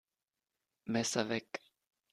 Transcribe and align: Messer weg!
Messer 0.87 1.29
weg! 1.29 1.61